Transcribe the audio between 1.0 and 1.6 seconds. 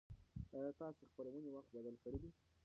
د خپرونې